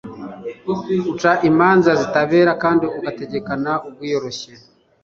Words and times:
uca 1.11 1.31
imanza 1.49 1.91
zitabera 2.01 2.51
kandi 2.63 2.85
ugategekana 2.97 3.71
ubwiyoroshye 3.87 4.51